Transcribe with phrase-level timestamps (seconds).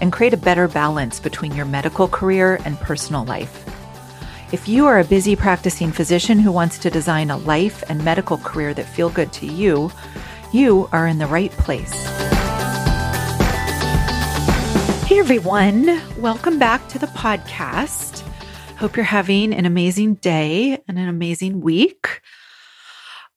[0.00, 3.64] and create a better balance between your medical career and personal life.
[4.52, 8.38] If you are a busy practicing physician who wants to design a life and medical
[8.38, 9.90] career that feel good to you,
[10.52, 11.92] you are in the right place.
[15.06, 18.20] Hey everyone, welcome back to the podcast.
[18.76, 22.20] Hope you're having an amazing day and an amazing week.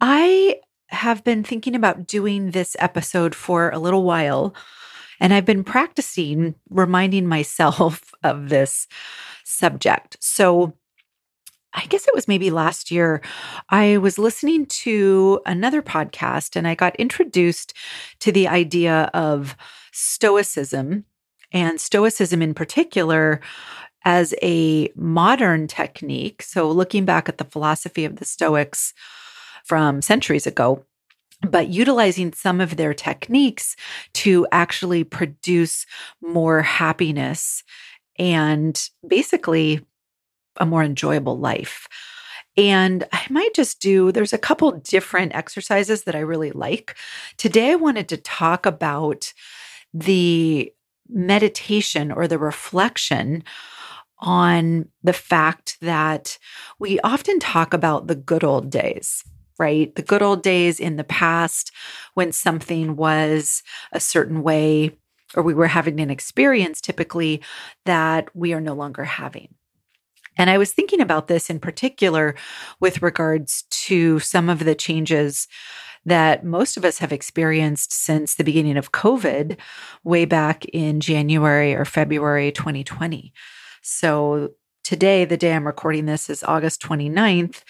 [0.00, 4.54] I have been thinking about doing this episode for a little while,
[5.20, 8.86] and I've been practicing reminding myself of this
[9.44, 10.16] subject.
[10.20, 10.74] So,
[11.78, 13.20] I guess it was maybe last year,
[13.68, 17.74] I was listening to another podcast and I got introduced
[18.20, 19.56] to the idea of
[19.92, 21.04] Stoicism
[21.52, 23.40] and Stoicism in particular
[24.06, 26.42] as a modern technique.
[26.42, 28.94] So, looking back at the philosophy of the Stoics
[29.64, 30.84] from centuries ago,
[31.42, 33.76] but utilizing some of their techniques
[34.14, 35.86] to actually produce
[36.22, 37.62] more happiness
[38.18, 39.84] and basically
[40.58, 41.86] a more enjoyable life.
[42.56, 46.96] And I might just do, there's a couple different exercises that I really like.
[47.36, 49.32] Today, I wanted to talk about
[49.92, 50.72] the
[51.08, 53.44] meditation or the reflection
[54.18, 56.38] on the fact that
[56.78, 59.22] we often talk about the good old days,
[59.58, 59.94] right?
[59.94, 61.72] The good old days in the past
[62.14, 63.62] when something was
[63.92, 64.96] a certain way
[65.34, 67.42] or we were having an experience typically
[67.84, 69.54] that we are no longer having.
[70.38, 72.34] And I was thinking about this in particular
[72.80, 75.48] with regards to some of the changes
[76.04, 79.56] that most of us have experienced since the beginning of COVID,
[80.04, 83.32] way back in January or February 2020.
[83.82, 84.50] So
[84.84, 87.62] today, the day I'm recording this is August 29th,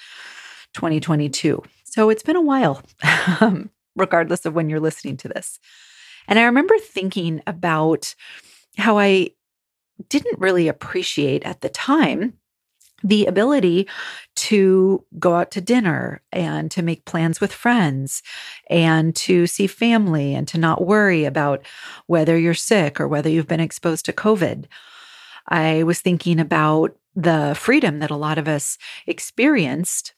[0.75, 1.63] 2022.
[1.89, 2.83] So it's been a while,
[3.41, 5.59] um, regardless of when you're listening to this.
[6.29, 8.15] And I remember thinking about
[8.77, 9.31] how I
[10.09, 12.35] didn't really appreciate at the time
[13.03, 13.87] the ability
[14.35, 18.23] to go out to dinner and to make plans with friends
[18.69, 21.65] and to see family and to not worry about
[22.07, 24.65] whether you're sick or whether you've been exposed to COVID.
[25.49, 28.77] I was thinking about the freedom that a lot of us
[29.07, 30.15] experienced.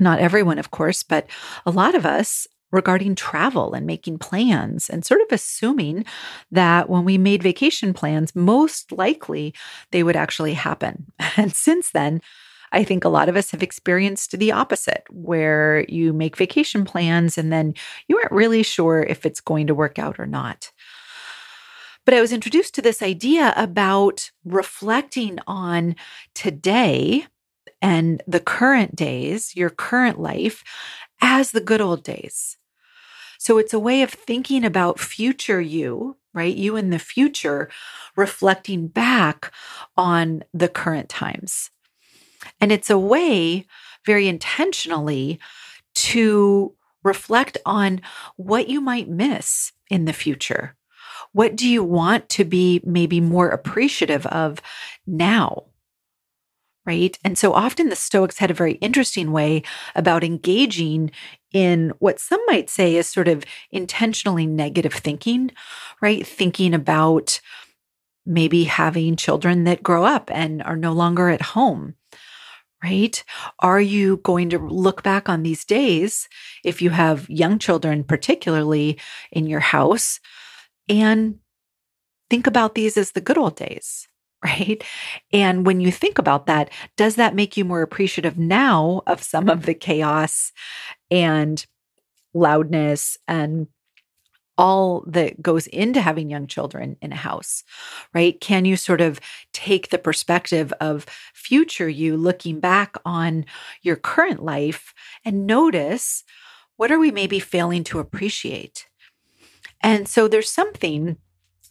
[0.00, 1.26] Not everyone, of course, but
[1.64, 6.04] a lot of us regarding travel and making plans and sort of assuming
[6.50, 9.54] that when we made vacation plans, most likely
[9.92, 11.06] they would actually happen.
[11.36, 12.20] And since then,
[12.72, 17.38] I think a lot of us have experienced the opposite, where you make vacation plans
[17.38, 17.74] and then
[18.08, 20.72] you aren't really sure if it's going to work out or not.
[22.04, 25.94] But I was introduced to this idea about reflecting on
[26.34, 27.26] today
[27.84, 30.64] and the current days, your current life,
[31.20, 32.56] as the good old days.
[33.38, 36.56] So it's a way of thinking about future you, right?
[36.56, 37.68] You in the future,
[38.16, 39.52] reflecting back
[39.98, 41.68] on the current times.
[42.58, 43.66] And it's a way,
[44.06, 45.38] very intentionally,
[45.96, 48.00] to reflect on
[48.36, 50.74] what you might miss in the future.
[51.32, 54.62] What do you want to be maybe more appreciative of
[55.06, 55.64] now?
[56.86, 57.18] Right?
[57.24, 59.62] And so often the Stoics had a very interesting way
[59.94, 61.10] about engaging
[61.52, 65.50] in what some might say is sort of intentionally negative thinking,
[66.02, 66.26] right?
[66.26, 67.40] Thinking about
[68.26, 71.94] maybe having children that grow up and are no longer at home.
[72.82, 73.24] Right?
[73.60, 76.28] Are you going to look back on these days
[76.64, 78.98] if you have young children, particularly
[79.32, 80.20] in your house,
[80.86, 81.36] and
[82.28, 84.06] think about these as the good old days?
[84.44, 84.84] Right?
[85.32, 89.48] And when you think about that, does that make you more appreciative now of some
[89.48, 90.52] of the chaos
[91.10, 91.64] and
[92.34, 93.68] loudness and
[94.56, 97.64] all that goes into having young children in a house,
[98.12, 98.40] right?
[98.40, 99.20] Can you sort of
[99.52, 103.46] take the perspective of future you looking back on
[103.82, 104.94] your current life
[105.24, 106.22] and notice
[106.76, 108.86] what are we maybe failing to appreciate?
[109.80, 111.16] And so there's something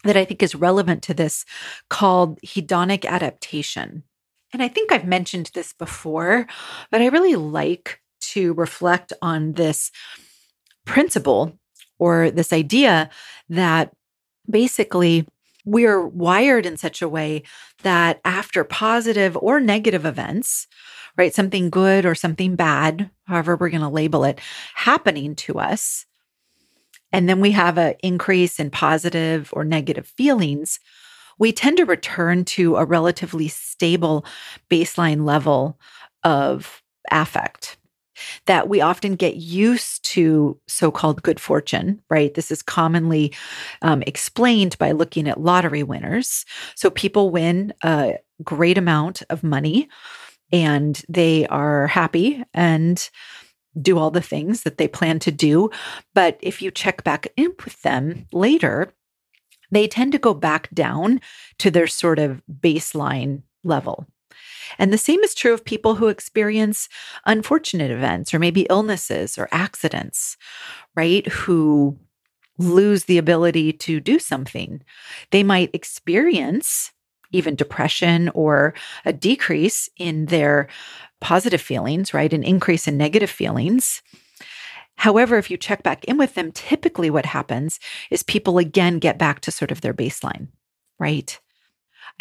[0.04, 1.46] that I think is relevant to this
[1.90, 4.04] called hedonic adaptation.
[4.52, 6.48] And I think I've mentioned this before,
[6.92, 9.92] but I really like to reflect on this
[10.86, 11.58] principle
[12.00, 13.10] or this idea
[13.50, 13.92] that
[14.50, 15.26] basically
[15.66, 17.44] we're wired in such a way
[17.84, 20.68] that after positive or negative events,
[21.18, 24.40] right, something good or something bad, however we're going to label it,
[24.76, 26.06] happening to us,
[27.14, 30.80] and then we have an increase in positive or negative feelings,
[31.38, 34.26] we tend to return to a relatively stable
[34.70, 35.80] baseline level
[36.24, 36.82] of
[37.12, 37.78] affect
[38.46, 42.34] that we often get used to so called good fortune, right?
[42.34, 43.34] This is commonly
[43.82, 46.46] um, explained by looking at lottery winners.
[46.76, 49.90] So people win a great amount of money
[50.52, 53.10] and they are happy and
[53.80, 55.70] do all the things that they plan to do.
[56.14, 58.94] But if you check back in with them later,
[59.72, 61.20] they tend to go back down
[61.60, 64.06] to their sort of baseline level.
[64.80, 66.90] And the same is true of people who experience
[67.26, 70.38] unfortunate events or maybe illnesses or accidents,
[70.96, 71.28] right?
[71.28, 71.98] Who
[72.58, 74.82] lose the ability to do something.
[75.32, 76.92] They might experience
[77.34, 78.74] even depression or
[79.06, 80.68] a decrease in their
[81.20, 82.32] positive feelings, right?
[82.32, 84.02] An increase in negative feelings.
[84.96, 87.80] However, if you check back in with them, typically what happens
[88.12, 90.48] is people again get back to sort of their baseline,
[91.00, 91.40] right?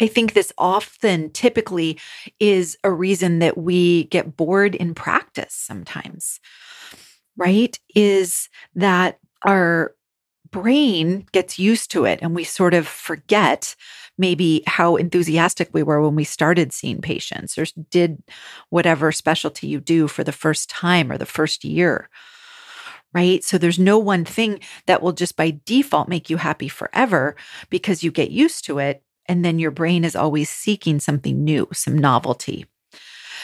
[0.01, 1.99] I think this often typically
[2.39, 6.39] is a reason that we get bored in practice sometimes,
[7.37, 7.79] right?
[7.95, 9.93] Is that our
[10.49, 13.75] brain gets used to it and we sort of forget
[14.17, 18.21] maybe how enthusiastic we were when we started seeing patients or did
[18.69, 22.09] whatever specialty you do for the first time or the first year.
[23.13, 23.43] Right.
[23.43, 27.35] So there's no one thing that will just by default make you happy forever
[27.69, 29.03] because you get used to it.
[29.27, 32.65] And then your brain is always seeking something new, some novelty.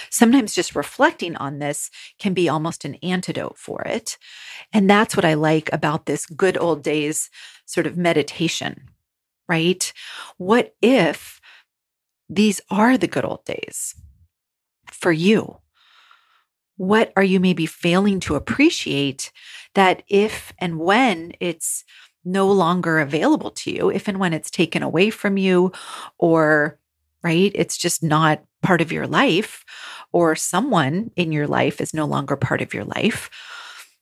[0.09, 4.17] Sometimes just reflecting on this can be almost an antidote for it.
[4.73, 7.29] And that's what I like about this good old days
[7.65, 8.89] sort of meditation,
[9.49, 9.91] right?
[10.37, 11.41] What if
[12.29, 13.95] these are the good old days
[14.91, 15.57] for you?
[16.77, 19.33] What are you maybe failing to appreciate
[19.73, 21.83] that if and when it's
[22.23, 25.71] no longer available to you, if and when it's taken away from you,
[26.17, 26.79] or
[27.23, 29.65] right, it's just not part of your life,
[30.11, 33.29] or someone in your life is no longer part of your life,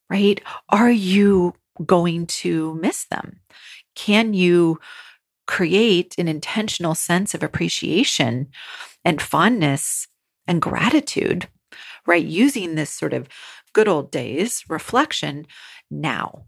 [0.09, 0.41] right?
[0.69, 1.53] Are you
[1.85, 3.39] going to miss them?
[3.95, 4.79] Can you
[5.47, 8.47] create an intentional sense of appreciation
[9.03, 10.07] and fondness
[10.47, 11.47] and gratitude,
[12.05, 12.25] right?
[12.25, 13.27] Using this sort of
[13.73, 15.47] good old days reflection
[15.89, 16.45] now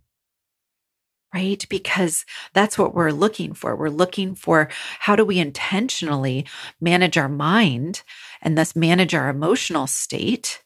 [1.33, 1.65] right?
[1.69, 3.75] Because that's what we're looking for.
[3.75, 4.69] We're looking for
[4.99, 6.45] how do we intentionally
[6.81, 8.03] manage our mind
[8.41, 10.63] and thus manage our emotional state,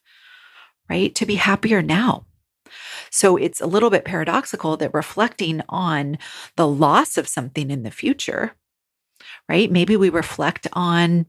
[0.89, 1.13] right?
[1.15, 2.25] To be happier now.
[3.13, 6.18] So it's a little bit paradoxical that reflecting on
[6.56, 8.56] the loss of something in the future,
[9.48, 9.71] right?
[9.71, 11.27] Maybe we reflect on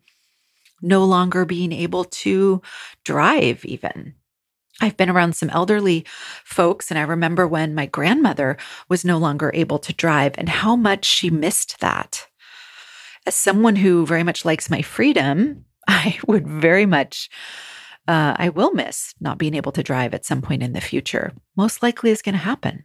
[0.81, 2.62] no longer being able to
[3.04, 4.14] drive, even,
[4.81, 6.04] I've been around some elderly
[6.44, 8.56] folks, and I remember when my grandmother
[8.88, 12.26] was no longer able to drive and how much she missed that.
[13.26, 17.28] As someone who very much likes my freedom, I would very much,
[18.06, 21.32] uh, I will miss not being able to drive at some point in the future.
[21.56, 22.84] Most likely is going to happen,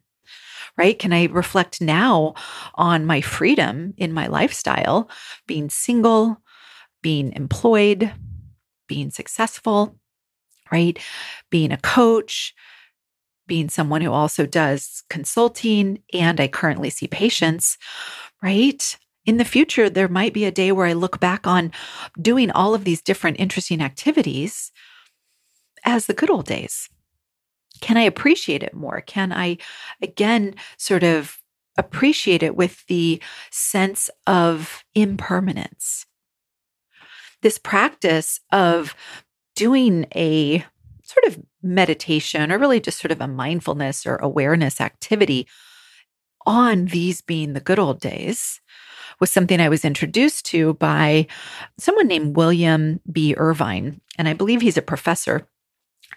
[0.78, 0.98] right?
[0.98, 2.36] Can I reflect now
[2.76, 5.10] on my freedom in my lifestyle,
[5.48, 6.42] being single,
[7.02, 8.12] being employed,
[8.88, 10.00] being successful?
[10.72, 11.00] right?
[11.50, 12.54] Being a coach,
[13.48, 17.78] being someone who also does consulting, and I currently see patients,
[18.44, 18.98] right?
[19.26, 21.72] In the future, there might be a day where I look back on
[22.20, 24.72] doing all of these different interesting activities
[25.86, 26.90] as the good old days.
[27.82, 29.02] Can I appreciate it more?
[29.02, 29.58] Can I,
[30.02, 31.38] again, sort of
[31.78, 33.22] appreciate it with the
[33.52, 36.06] sense of impermanence?
[37.42, 38.96] This practice of
[39.56, 40.66] doing a
[41.04, 45.48] sort of meditation or really just sort of a mindfulness or awareness activity
[46.46, 48.62] on these being the good old days
[49.20, 51.28] was something I was introduced to by
[51.78, 53.36] someone named William B.
[53.38, 54.02] Irvine.
[54.18, 55.48] And I believe he's a professor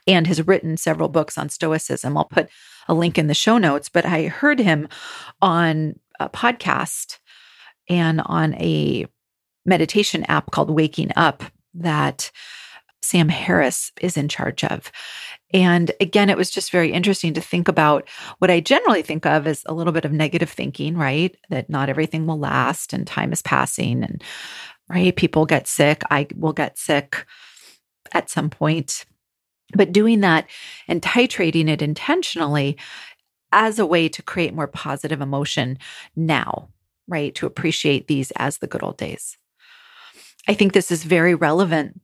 [0.07, 2.17] and has written several books on Stoicism.
[2.17, 2.49] I'll put
[2.89, 4.89] a link in the show notes, but I heard him
[5.41, 7.19] on a podcast
[7.89, 9.07] and on a
[9.65, 11.45] meditation app called Waking Up
[11.75, 12.31] that
[13.03, 14.91] Sam Harris is in charge of.
[15.53, 19.47] And again, it was just very interesting to think about what I generally think of
[19.47, 21.37] as a little bit of negative thinking, right?
[21.51, 24.23] That not everything will last and time is passing and
[24.89, 26.03] right, people get sick.
[26.11, 27.27] I will get sick
[28.13, 29.05] at some point.
[29.75, 30.49] But doing that
[30.89, 32.77] and titrating it intentionally
[33.53, 35.79] as a way to create more positive emotion
[36.17, 36.69] now,
[37.07, 37.35] right?
[37.37, 39.37] To appreciate these as the good old days.
[40.49, 42.01] I think this is very relevant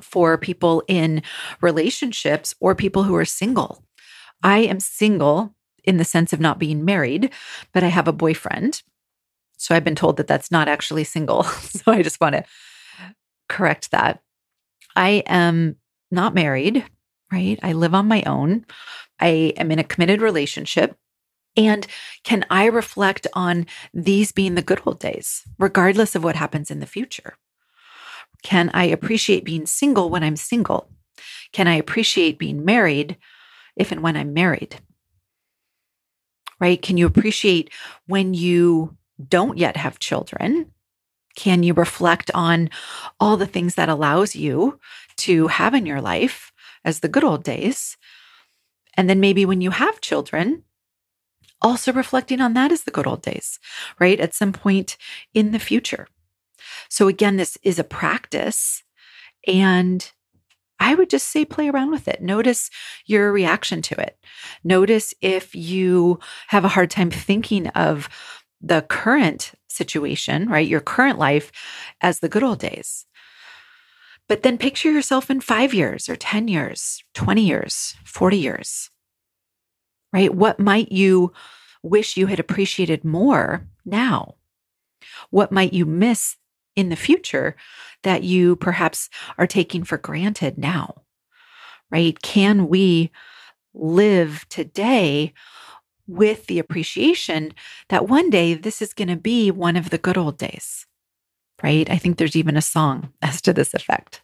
[0.00, 1.22] for people in
[1.60, 3.84] relationships or people who are single.
[4.42, 5.54] I am single
[5.84, 7.30] in the sense of not being married,
[7.72, 8.82] but I have a boyfriend.
[9.56, 11.42] So I've been told that that's not actually single.
[11.44, 12.44] so I just want to
[13.48, 14.20] correct that.
[14.94, 15.76] I am
[16.10, 16.84] not married,
[17.32, 17.58] right?
[17.62, 18.66] I live on my own.
[19.18, 20.96] I am in a committed relationship.
[21.56, 21.86] And
[22.24, 26.80] can I reflect on these being the good old days, regardless of what happens in
[26.80, 27.36] the future?
[28.42, 30.90] Can I appreciate being single when I'm single?
[31.52, 33.16] Can I appreciate being married
[33.76, 34.76] if and when I'm married?
[36.60, 36.80] Right?
[36.80, 37.70] Can you appreciate
[38.06, 38.96] when you
[39.28, 40.72] don't yet have children?
[41.34, 42.70] Can you reflect on
[43.18, 44.78] all the things that allows you
[45.18, 46.51] to have in your life
[46.84, 47.96] as the good old days?
[48.96, 50.64] And then maybe when you have children,
[51.60, 53.58] also reflecting on that as the good old days,
[53.98, 54.20] right?
[54.20, 54.96] At some point
[55.32, 56.08] in the future.
[56.88, 58.82] So again, this is a practice
[59.46, 60.10] and
[60.78, 62.20] I would just say play around with it.
[62.20, 62.68] Notice
[63.06, 64.18] your reaction to it.
[64.64, 68.08] Notice if you have a hard time thinking of
[68.60, 70.66] the current situation, right?
[70.66, 71.52] Your current life
[72.00, 73.06] as the good old days.
[74.32, 78.88] But then picture yourself in five years or 10 years, 20 years, 40 years,
[80.10, 80.34] right?
[80.34, 81.34] What might you
[81.82, 84.36] wish you had appreciated more now?
[85.28, 86.38] What might you miss
[86.74, 87.56] in the future
[88.04, 91.02] that you perhaps are taking for granted now?
[91.90, 92.18] Right?
[92.22, 93.10] Can we
[93.74, 95.34] live today
[96.06, 97.52] with the appreciation
[97.90, 100.86] that one day this is going to be one of the good old days,
[101.62, 101.88] right?
[101.90, 104.22] I think there's even a song as to this effect.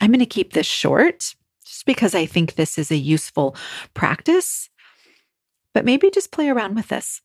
[0.00, 3.56] I'm going to keep this short just because I think this is a useful
[3.94, 4.68] practice,
[5.74, 7.22] but maybe just play around with this.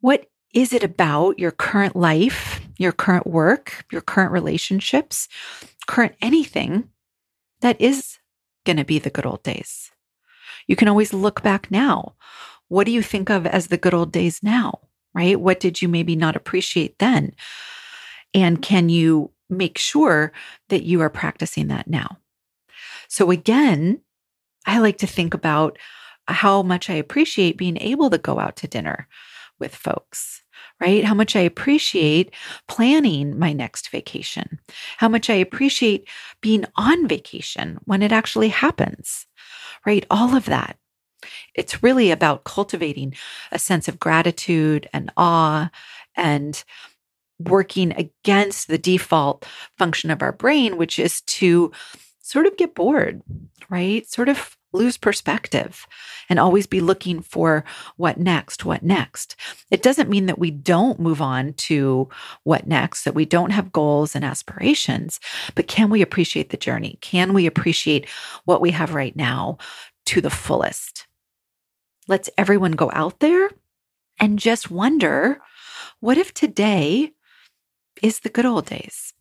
[0.00, 5.28] What is it about your current life, your current work, your current relationships,
[5.86, 6.88] current anything
[7.60, 8.18] that is
[8.64, 9.90] going to be the good old days?
[10.66, 12.14] You can always look back now.
[12.68, 14.80] What do you think of as the good old days now?
[15.14, 15.40] Right?
[15.40, 17.34] What did you maybe not appreciate then?
[18.34, 20.32] And can you make sure
[20.68, 22.18] that you are practicing that now?
[23.08, 24.00] So, again,
[24.66, 25.78] I like to think about
[26.26, 29.08] how much I appreciate being able to go out to dinner
[29.58, 30.42] with folks,
[30.80, 31.04] right?
[31.04, 32.34] How much I appreciate
[32.68, 34.60] planning my next vacation,
[34.98, 36.08] how much I appreciate
[36.40, 39.26] being on vacation when it actually happens,
[39.86, 40.06] right?
[40.10, 40.76] All of that.
[41.58, 43.14] It's really about cultivating
[43.50, 45.70] a sense of gratitude and awe
[46.16, 46.62] and
[47.40, 49.44] working against the default
[49.76, 51.72] function of our brain, which is to
[52.20, 53.22] sort of get bored,
[53.68, 54.08] right?
[54.08, 55.84] Sort of lose perspective
[56.28, 57.64] and always be looking for
[57.96, 59.34] what next, what next.
[59.72, 62.08] It doesn't mean that we don't move on to
[62.44, 65.18] what next, that we don't have goals and aspirations,
[65.56, 66.98] but can we appreciate the journey?
[67.00, 68.08] Can we appreciate
[68.44, 69.58] what we have right now
[70.06, 71.07] to the fullest?
[72.08, 73.50] Let's everyone go out there
[74.18, 75.40] and just wonder
[76.00, 77.12] what if today
[78.02, 79.12] is the good old days?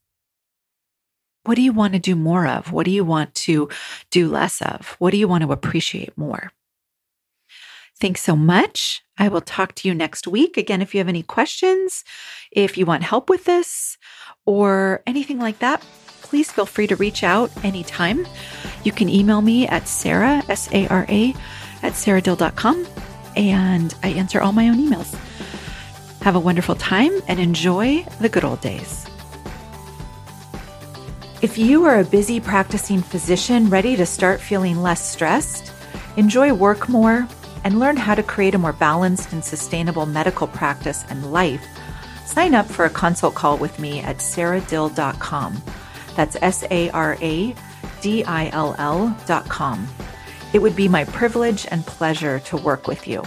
[1.44, 2.72] What do you want to do more of?
[2.72, 3.70] What do you want to
[4.10, 4.96] do less of?
[5.00, 6.52] What do you want to appreciate more?
[8.00, 9.04] Thanks so much.
[9.18, 10.56] I will talk to you next week.
[10.56, 12.04] Again, if you have any questions,
[12.52, 13.98] if you want help with this
[14.46, 15.82] or anything like that,
[16.22, 18.28] please feel free to reach out anytime.
[18.84, 21.34] You can email me at Sara, S A R A,
[21.84, 22.88] at saradill.com,
[23.36, 25.14] and I answer all my own emails.
[26.22, 29.06] Have a wonderful time and enjoy the good old days.
[31.42, 35.72] If you are a busy practicing physician ready to start feeling less stressed,
[36.18, 37.28] enjoy work more,
[37.64, 41.64] and learn how to create a more balanced and sustainable medical practice and life,
[42.26, 45.62] sign up for a consult call with me at saradill.com.
[46.16, 47.56] That's S A R A
[48.02, 49.88] D I L L.com.
[50.54, 53.24] It would be my privilege and pleasure to work with you.